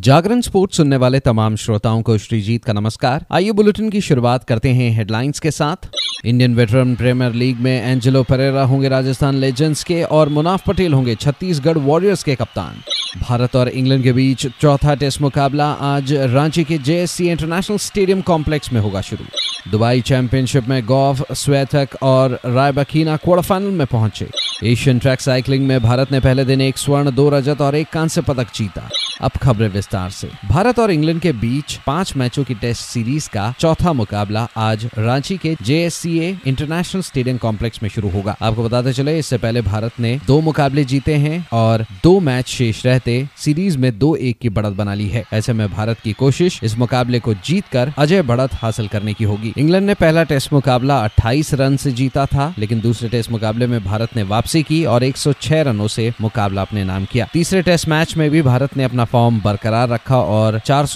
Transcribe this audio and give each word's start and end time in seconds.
जागरण 0.00 0.40
sports 0.40 0.76
सुनने 0.76 0.96
वाले 0.96 1.20
तमाम 1.20 1.56
श्रोताओं 1.56 2.02
को 2.02 2.18
श्रीजीत 2.18 2.64
का 2.64 2.72
नमस्कार। 2.72 3.24
आइए 3.32 3.52
बुलेटिन 3.52 3.90
की 3.90 4.00
शुरुआत 4.00 4.44
करते 4.44 4.68
हैं 4.68 4.90
हेडलाइंस 4.90 5.40
के 5.40 5.50
साथ। 5.50 5.88
इंडियन 6.24 6.54
वेटरन 6.54 6.94
प्रीमियर 6.94 7.32
लीग 7.32 7.56
में 7.56 7.82
एंजेलो 7.82 8.22
परेरा 8.22 8.62
होंगे 8.62 8.88
राजस्थान 8.88 9.34
लेजेंड्स 9.34 9.84
के 9.84 10.02
और 10.02 10.28
मुनाफ 10.28 10.66
पटेल 10.66 10.94
होंगे 10.94 11.14
छत्तीसगढ़ 11.14 11.78
वॉरियर्स 11.78 12.22
के 12.22 12.34
कप्तान। 12.34 12.82
भारत 13.18 13.56
और 13.56 13.68
इंग्लैंड 13.68 14.02
के 14.02 14.12
बीच 14.12 14.46
चौथा 14.60 14.94
टेस्ट 14.94 15.20
मुकाबला 15.20 15.66
आज 15.72 16.12
रांची 16.12 16.64
के 16.64 16.78
जेएससी 16.78 17.28
इंटरनेशनल 17.28 17.76
स्टेडियम 17.76 18.20
कॉम्प्लेक्स 18.20 18.72
में 18.72 18.80
होगा 18.80 19.00
शुरू। 19.00 19.24
दुबई 19.70 20.00
चैंपियनशिप 20.00 20.68
में 20.68 20.86
गॉफ 20.86 21.32
स्वेथक 21.32 21.88
और 22.02 22.40
रायबकीना 22.46 23.16
क्वार्टर 23.16 23.42
फाइनल 23.42 23.70
में 23.70 23.86
पहुँचे। 23.86 24.28
एशियन 24.64 24.98
ट्रैक 24.98 25.20
साइकिलिंग 25.20 25.66
में 25.66 25.82
भारत 25.82 26.12
ने 26.12 26.20
पहले 26.20 26.44
दिन 26.44 26.60
एक 26.60 26.78
स्वर्ण, 26.78 27.10
दो 27.10 27.28
रजत 27.28 27.60
और 27.60 27.74
एक 27.74 27.88
कांस्य 27.88 28.20
पदक 28.20 28.46
जीता। 28.54 28.88
अब 29.20 29.30
खबरें 29.30 29.68
विस्तार 29.68 30.10
से। 30.10 30.28
भारत 30.48 30.78
और 30.78 30.90
इंग्लैंड 30.90 31.20
के 31.20 31.32
बीच 31.32 31.74
पाँच 31.86 32.16
मैचों 32.16 32.44
की 32.44 32.54
टेस्ट 32.54 32.82
सीरीज़ 32.82 33.28
का 33.28 33.54
चौथा 33.58 33.92
मुकाबला 33.92 34.46
आज 34.56 34.88
रांची 34.98 35.36
के 35.36 35.56
जेएससीए 35.62 36.38
इंटरनेशनल 36.46 37.02
स्टेडियम 37.02 37.36
कॉम्प्लेक्स 37.36 37.82
में 37.82 37.90
शुरू 37.90 38.08
होगा। 38.08 38.36
आपको 38.42 38.64
बताते 38.64 38.92
चले, 38.92 39.18
इससे 39.18 39.38
पहले 39.38 39.60
भारत 39.60 40.00
ने 40.00 40.20
दो 40.26 40.40
मुकाबले 40.40 40.84
जीते 40.84 41.14
हैं 41.14 41.46
और 41.52 41.84
दो 42.04 42.20
मैच 42.20 42.46
शेष 42.46 42.82
रहते 43.00 43.28
सीरीज़ 43.36 43.78
में 43.78 43.98
दो 43.98 44.14
एक 44.16 44.38
की 44.38 44.48
बढ़त 44.48 44.72
बना 44.72 44.94
ली 44.94 45.08
है। 45.08 45.24
ऐसे 45.32 45.52
में 45.52 45.72
भारत 45.72 46.00
की 46.00 46.12
कोशिश 46.12 46.60
इस 46.62 46.78
मुकाबले 46.78 47.20
को 47.20 47.34
जीत 47.34 47.64
कर 47.72 47.92
अजय 47.98 48.22
बढ़त 48.22 48.54
हासिल 48.54 48.88
करने 48.88 49.14
की 49.14 49.24
होगी। 49.24 49.52
इंग्लैंड 49.58 49.86
ने 49.86 49.94
पहला 49.94 50.22
टेस्ट 50.22 50.52
मुकाबला 50.52 50.98
28 50.98 51.54
रन 51.54 51.76
से 51.76 51.92
जीता 51.92 52.26
था, 52.26 52.54
लेकिन 52.58 52.80
दूसरे 52.80 53.08
टेस्ट 53.08 53.30
मुकाबले 53.30 53.66
में 53.66 53.84
भारत 53.84 54.16
ने 54.16 54.22
वापसी 54.22 54.62
की 54.62 54.84
और 54.84 55.04
106 55.04 55.62
रनों 55.62 55.88
से 55.88 56.12
मुकाबला 56.20 56.62
अपने 56.62 56.84
नाम 56.84 57.04
किया। 57.04 57.28
तीसरे 57.32 57.62
टेस्ट 57.62 57.88
मैच 57.88 58.16
में 58.16 58.30
भी 58.30 58.42
भारत 58.42 58.76
ने 58.76 58.84
अपना 58.84 59.04
फॉर्म 59.04 59.40
बरकरार 59.40 59.88
रखा 59.88 60.16
और 60.16 60.58
चार 60.58 60.86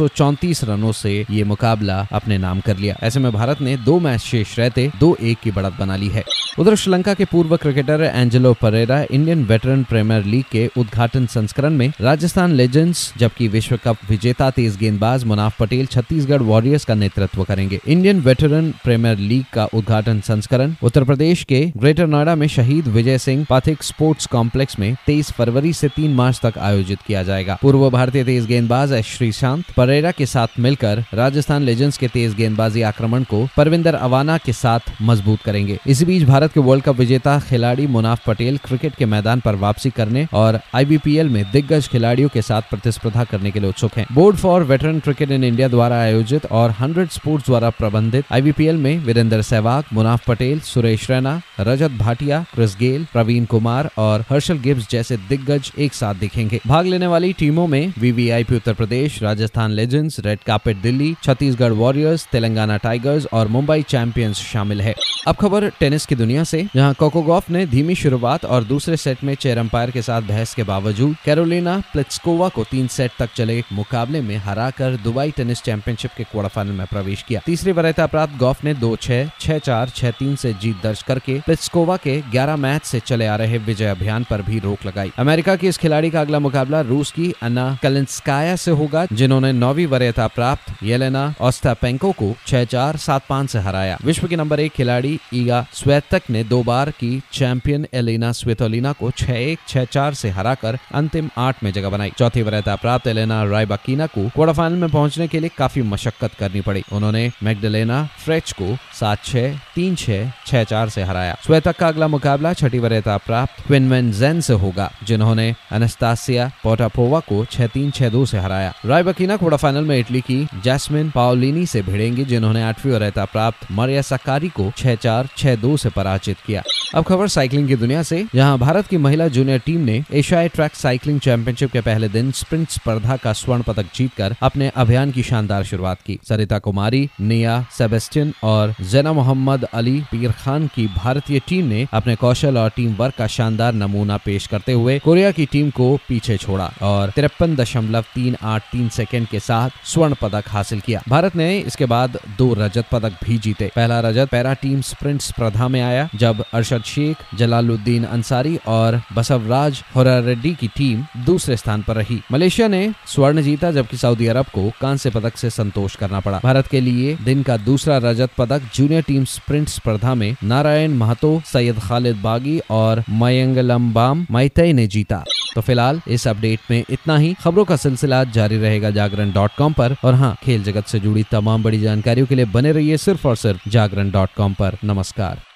रनों 0.65 0.93
से 0.93 1.27
ये 1.31 1.45
मुकाबला 1.45 2.07
अपने 2.13 2.39
नाम 2.39 2.61
कर 2.61 2.77
लिया। 2.77 2.97
ऐसे 3.03 3.21
में 3.21 3.33
भारत 3.33 3.61
ने 3.61 3.77
दो 3.77 3.99
मैच 4.01 4.21
शेष 4.21 4.59
रहते 4.59 4.91
दो 5.01 5.17
एक 5.23 5.39
की 5.39 5.51
बढ़त 5.51 5.73
बना 5.81 5.97
ली 5.97 6.09
है। 6.09 6.25
उधर 6.59 6.75
श्रीलंका 6.75 7.15
के 7.15 7.25
पूर्व 7.25 7.57
cricketer 7.57 8.13
Angelo 8.15 8.53
Perera, 8.53 9.05
Indian 9.11 9.45
veteran 9.45 9.83
premier 9.83 10.25
league 10.25 10.45
के 10.53 10.71
उद्घाटन 10.79 11.27
संस्करण 11.27 11.71
में 11.71 11.93
राजस्थान 12.01 12.53
लेजेंड्स 12.53 13.13
जबकि 13.19 13.47
विश्व 13.49 13.77
कप 13.85 13.97
विजेता 14.11 14.49
तेज 14.51 14.77
गेंदबाज 14.77 15.25
मुनाफ 15.25 15.59
पटेल 15.59 15.87
छत्तीसगढ़ 15.87 16.43
वॉरियर्स 16.43 16.85
का 16.85 16.95
नेतृत्व 16.95 17.43
करेंगे। 17.45 17.79
इंडियन 17.87 18.21
वेटरन 18.21 18.71
प्रीमियर 18.85 19.19
लीग 19.19 19.45
का 19.53 19.65
उद्घाटन 19.75 20.21
संस्करण। 20.21 20.75
उत्तर 20.83 21.05
प्रदेश 21.05 21.43
के 21.45 21.61
ग्रेटर 21.77 22.07
नोएडा 22.07 22.35
में 22.35 22.47
शहीद 22.47 22.89
विजय 22.89 23.19
सिंह 23.19 23.45
पाथिक 23.51 23.83
स्पोर्ट्स 23.83 24.27
कॉम्प्लेक्स 24.27 24.79
में 24.79 24.97
तेईस 25.07 25.31
फरवरी 25.31 25.71
ऐसी 25.71 25.89
तीन 25.89 26.15
मार्च 26.15 26.41
तक 26.43 26.59
आयोजित 26.59 26.99
किया 27.07 27.23
जाएगा। 27.23 27.59
पूर्व 27.63 27.89
भारतीय 27.91 28.25
तेज 28.25 28.47
गेंदबाज 28.47 28.93
एस 28.93 29.07
श्रीशांत 29.09 29.71
परेरा 29.77 30.11
के 30.11 30.27
साथ 30.27 30.59
मिलकर 30.59 31.05
राजस्थान 31.15 31.63
लेजेंड्स 31.63 31.99
के 31.99 32.09
तेज 32.09 32.35
गेंदबाजी 32.35 32.83
आक्रमण 32.83 33.23
को 33.25 33.47
परविंदर 33.57 33.95
अवाना 33.95 34.39
के 34.39 34.53
साथ 34.53 34.93
मज़बूत 35.03 35.43
करेंगे। 35.43 35.79
इसी 35.87 36.05
बीच 36.05 36.23
भारत 36.25 36.53
के 36.53 36.61
वर्ल्ड 36.61 36.85
कप 36.85 36.99
विजेता 36.99 37.39
खिलाड़ी 37.41 37.87
मुनाफ 37.87 38.27
पटेल 38.27 38.59
क्रिकेट 38.65 38.95
के 38.95 39.07
मैदान 39.07 39.41
पर 39.41 39.55
वापसी 39.57 39.91
करने 39.91 40.27
और 40.33 40.61
आईबीपीएल 40.75 41.29
में 41.29 41.45
दिग्गज 41.53 41.84
खिलाड़ियों 41.89 42.29
के 42.29 42.43
साथ 42.43 42.63
प्रतिस्पर्धा 42.71 43.25
करने 43.25 43.51
के 43.51 43.61
लिए 43.61 43.69
उत्सुक 43.69 43.97
है। 43.97 44.07
Board 44.13 44.37
for 44.37 44.63
veteran 44.65 44.99
cricket 45.01 45.31
in 45.31 45.45
India 45.45 45.69
द्वारा 45.69 45.97
आयोजित 45.97 46.47
और 46.53 46.71
हंड्रेड 46.71 47.09
स्पोर्ट्स 47.11 47.47
द्वारा 47.47 47.71
प्रबंधित 47.71 48.33
आईबीपीएल 48.33 48.77
में 48.77 48.99
वीरेंद्र 48.99 49.41
सहवाग, 49.43 49.85
मुनाफ 49.93 50.27
पटेल, 50.27 50.61
सुरेश 50.61 51.11
रैना, 51.11 51.41
रजत 51.61 51.91
भाटिया, 51.91 52.45
क्रिस 52.55 52.77
गेल, 52.77 53.07
प्रवीण 53.13 53.45
कुमार 53.45 53.91
और 53.99 54.25
हर्षल 54.31 54.59
गिब्स 54.59 54.89
जैसे 54.91 55.17
दिग्गज 55.29 55.73
एक 55.79 55.95
साथ 55.95 56.15
दिखेंगे। 56.15 56.61
भाग 56.67 56.87
लेने 56.87 57.07
वाली 57.07 57.33
टीमों 57.33 57.67
में 57.67 57.93
VVIP 57.99 58.57
Uttar 58.57 58.75
Pradesh, 58.75 59.23
Rajasthan 59.23 59.71
legends, 59.71 60.21
red 60.21 60.39
carpet 60.47 60.77
Delhi, 60.77 61.15
Chhattisgarh 61.23 61.73
warriors, 61.73 62.27
Telangana 62.33 62.77
tigers 62.77 63.27
और 63.33 63.49
मुंबई 63.49 63.83
चैंपियंस 63.83 64.37
शामिल 64.43 64.81
है। 64.81 64.95
अब 65.29 65.35
खबर 65.35 65.69
टेनिस 65.81 66.07
की 66.07 66.15
दुनिया 66.15 66.45
से, 66.45 66.67
जहाँ 66.75 66.95
कोकोगॉफ 66.95 67.51
ने 67.51 67.67
धीमी 67.67 67.95
शुरुआत 67.95 68.45
और 68.45 68.65
दूसरे 68.65 68.97
सेट 68.97 69.25
में 69.25 69.35
चेयर 69.35 69.59
अंपायर 69.59 69.91
के 69.91 70.03
साथ 70.03 70.23
बहस 70.23 70.55
के 70.55 70.63
बावजूद 70.63 71.17
कैरोलिना 71.25 71.74
प्लेट्सकोवा 71.93 72.49
को 72.49 72.65
तीन 72.65 72.87
सेट 72.89 73.11
तक 73.19 73.31
चले 73.37 73.63
मुकाबले 73.73 74.21
में 74.21 74.37
हराकर 74.37 74.97
दुबई 74.97 75.31
टेनिस 75.31 75.63
चैंपियनशिप 75.63 76.11
के 76.17 76.25
क्वार्टर 76.25 76.49
फाइनल 76.49 76.73
में 76.73 76.87
प्रवेश 76.87 77.23
किया। 77.23 77.41
तीसरी 77.47 77.73
वरीयता 77.73 78.07
प्राप्त 78.07 78.37
गॉफ 78.37 78.65
ने 78.65 78.75
दो 78.75 78.95
छह 78.97 79.31
छह 79.41 79.59
चार, 79.59 79.89
छह 79.89 80.11
तीन 80.11 80.37
से 80.37 80.53
जीत 80.53 80.83
दर्ज 80.83 81.03
करके 81.03 81.39
प्लेट्सकोवा 81.41 81.97
के 81.97 82.21
ग्यारह 82.31 82.57
मैच 82.57 82.85
से 82.85 83.01
चले 83.01 83.27
आ 83.27 83.37
रहे 83.37 83.59
विजय 83.59 83.87
अभियान 83.87 84.25
पर 84.25 84.43
भी 84.43 84.59
रोक 84.59 84.87
लगाई। 84.87 85.13
अमेरिका 85.19 85.57
की 85.57 85.69
इस 85.69 85.79
खिलाड़ी 85.79 86.11
का 86.11 86.21
अगला 86.21 86.39
मुकाबला 86.39 86.81
रूस 86.81 87.11
की 87.13 87.33
अन्ना 87.43 87.67
कलिंस्काया 87.83 88.57
से 88.57 88.71
होगा, 88.71 89.07
जिन्होंने 89.13 89.53
नौवीं 89.53 89.87
वरीयता 89.87 90.27
प्राप्त 90.27 90.83
येलेना 90.83 91.35
ऑस्टापेंको 91.41 92.13
को 92.13 92.35
छह 92.47 92.65
चार, 92.65 92.97
सात 92.97 93.27
पाँच 93.29 93.51
से 93.51 93.59
हराया। 93.59 93.99
विश्व 94.05 94.27
की 94.29 94.37
नंबर 94.37 94.61
एक 94.61 94.73
खिलाड़ी 94.73 95.19
ईगा 95.35 95.65
स्वेतक 95.73 96.23
ने 96.31 96.45
दो 96.45 96.63
बार 96.63 96.91
की 96.91 97.23
चैंपियन 97.33 97.87
एलिना 97.95 98.33
स्वेतोलिना 98.33 98.93
को 98.93 99.11
छह 99.11 99.33
एक, 99.35 99.59
छह 99.69 99.85
चार 99.85 100.15
से 100.15 100.31
हराकर 100.31 100.79
अंतिम 100.95 101.31
आठ 101.39 101.64
में 101.65 101.73
जगह 101.73 101.91
बनाई। 101.91 102.13
चौथी 102.19 102.43
वरीयता 102.43 102.75
प्राप्त 102.77 103.07
एलेना 103.07 103.43
रायबाकीना 103.45 104.07
को 104.07 104.29
क्वार्टर 104.29 104.55
फाइनल 104.55 104.77
में 104.77 104.91
पहुँचने 104.91 105.29
के 105.29 105.41
लिए 105.41 105.51
काफ़ी 105.59 105.83
मशक्कत 105.85 106.35
करनी 106.35 106.61
पड़ी। 106.61 106.83
उन्होंने 106.93 107.31
मैगडलेना 107.43 108.03
फ्रेच 108.25 108.53
को 108.53 108.77
सात 109.01 109.25
छह, 109.25 109.57
तीन 109.75 109.95
छह 109.95 110.31
छह 110.47 110.65
चार 110.65 110.89
से 110.89 111.03
हराया। 111.03 111.37
स्वेतक 111.47 111.77
का 111.77 111.89
अगला 111.89 112.09
मुकाबला 112.09 112.53
छठी 112.53 112.79
वरीयता 112.79 113.17
प्राप्त 113.17 113.67
क्विनवेन 113.67 114.13
जेन 114.13 114.41
से 114.41 114.55
होगा, 114.55 114.91
जिन्होंने 115.03 115.55
अनस्तासिया 115.73 116.51
पोटापोवा 116.63 117.21
को 117.21 117.45
छह 117.45 117.67
तीन, 117.67 117.91
छह 117.91 118.09
दो 118.09 118.25
से 118.27 118.39
हराया। 118.39 118.73
रायबकीना 118.87 119.37
क्वार्टर 119.37 119.57
फाइनल 119.57 119.85
में 119.85 119.99
इटली 119.99 120.21
की 120.21 120.47
जैस्मिन 120.65 121.11
पाओलिनी 121.11 121.67
से 121.67 121.83
भिड़ेंगी, 121.83 122.25
जिन्होंने 122.25 122.63
आठवीं 122.63 122.93
वरीयता 122.93 123.25
प्राप्त 123.25 123.67
मरिया 123.71 124.03
सकारी 124.03 124.49
को 124.49 124.71
छह 124.77 124.95
चार, 124.95 125.29
छह 125.37 125.57
दो 125.57 125.77
से 125.77 125.91
पराजित 125.91 126.37
किया। 126.47 126.63
अब 126.95 127.05
खबर 127.05 127.29
साइकिलिंग 127.29 127.69
की 127.69 127.77
दुनिया 127.77 128.03
से। 128.03 128.25
जहाँ 128.35 128.59
भारत 128.59 128.87
की 128.87 128.97
महिला 128.97 129.29
जूनियर 129.29 129.59
टीम 129.59 129.81
ने 129.81 130.03
एशियाई 130.13 130.49
ट्रैक 130.49 130.75
साइकिलिंग 130.75 131.21
चैंपियनशिप 131.55 131.73
के 131.73 131.81
पहले 131.83 132.09
दिन 132.09 132.31
स्प्रिंट 132.33 132.69
स्पर्धा 132.71 133.17
का 133.17 133.33
स्वर्ण 133.33 133.63
पदक 133.63 133.87
जीतकर 133.95 134.35
अपने 134.43 134.71
अभियान 134.77 135.11
की 135.11 135.23
शानदार 135.23 135.65
शुरुआत 135.65 135.99
की। 136.07 136.19
सरिता 136.29 136.59
कुमारी 136.59 137.09
निया 137.21 137.55
सेबेस्टियन 137.79 138.33
और 138.43 138.75
जेना 138.83 139.13
मोहम्मद 139.13 139.65
अली 139.75 140.01
पीर 140.11 140.33
खान 140.35 140.67
की 140.75 140.87
भारतीय 140.97 141.41
टीम 141.49 141.67
ने 141.67 141.87
अपने 141.93 142.15
कौशल 142.17 142.59
और 142.59 142.71
टीम 142.77 142.95
वर्क 142.95 143.15
का 143.15 143.27
शानदार 143.27 143.75
नमूना 143.75 144.17
पेश 144.17 144.47
करते 144.47 144.73
हुए 144.73 144.99
कोरिया 144.99 145.31
की 145.31 145.47
टीम 145.47 145.71
को 145.71 145.89
पीछे 146.09 146.37
छोड़ा 146.37 146.71
और 146.83 147.11
तिरपन 147.11 147.55
दशमलव 147.57 148.05
तीन 148.15 148.37
आठ 148.43 148.71
तीन 148.73 148.89
सेकेंड 148.89 149.27
के 149.27 149.41
साथ 149.41 149.71
स्वर्ण 149.87 150.15
पदक 150.23 150.49
हासिल 150.49 150.81
किया। 150.81 151.03
भारत 151.09 151.37
ने 151.37 151.49
इसके 151.61 151.87
बाद 151.87 152.19
दो 152.39 152.53
रजत 152.59 152.89
पदक 152.93 153.25
भी 153.25 153.39
जीते। 153.39 153.71
पहला 153.77 154.01
रजत 154.01 154.29
पैरा 154.31 154.55
टीम 154.55 154.81
स्प्रिंट 154.83 155.21
स्पर्धा 155.21 155.69
में 155.69 155.81
आया, 155.83 156.09
जब 156.15 156.45
अरशद 156.53 156.83
शेख, 156.85 157.17
जलालुद्दीन 157.35 158.05
अंसारी 158.07 158.59
और 158.67 159.01
बसवराज 159.13 159.83
होरा 159.97 160.19
रेड्डी 160.19 160.55
की 160.55 160.69
टीम 160.69 161.05
दूसरे 161.35 161.57
स्थान 161.57 161.83
पर 161.83 161.97
रही। 161.97 162.21
मलेशिया 162.33 162.69
ने 162.69 162.93
स्वर्ण 163.07 163.43
जीता, 163.43 163.71
जबकि 163.71 163.97
सऊदी 163.97 164.27
अरब 164.27 164.47
को 164.47 164.71
कांस्य 164.81 165.11
पदक 165.11 165.37
से 165.37 165.51
संतोष 165.51 165.97
करना 165.97 166.21
पड़ा। 166.21 166.41
भारत 166.45 166.67
के 166.67 166.81
लिए 166.81 167.17
दिन 167.25 167.43
का 167.43 167.57
दूसरा 167.57 167.99
रजत 167.99 168.31
पदक 168.39 168.63
जूनियर 168.75 169.03
टीम 169.03 169.25
स्प्रिंट 169.25 169.69
स्पर्धा 169.69 170.15
में 170.15 170.37
नारायण 170.45 170.95
महतो, 170.95 171.43
सैयद 171.47 171.79
खालिद 171.79 172.17
बागी 172.17 172.61
और 172.71 173.05
मयंगलम्बाम 173.11 174.27
मैतई 174.31 174.73
ने 174.73 174.87
जीता। 174.87 175.25
तो 175.55 175.61
फ़िलहाल 175.61 176.01
इस 176.09 176.29
अपडेट 176.29 176.61
में 176.71 176.85
इतना 176.91 177.17
ही। 177.17 177.35
खबरों 177.35 177.65
का 177.65 177.77
सिलसिला 177.77 178.25
जारी 178.25 178.59
रहेगा 178.59 178.91
जागरण 178.91 179.33
डॉट 179.33 179.51
कॉम 179.59 179.73
पर। 179.73 179.97
और 180.05 180.15
हाँ 180.15 180.37
खेल 180.43 180.63
जगत 180.63 180.87
से 180.87 181.01
जुड़ी 181.01 181.25
तमाम 181.33 181.63
बड़ी 181.63 181.81
जानकारियों 181.81 182.27
के 182.27 182.35
लिए 182.35 182.45
बने 182.45 182.73
रहिए 182.73 182.97
सिर्फ़ 182.97 183.29
और 183.29 183.37
सिर्फ़ 183.37 183.69
जागरण 183.69 184.11
डॉट 184.11 184.31
कॉम 184.37 184.55
पर। 184.55 184.77
नमस्कार। 184.85 185.54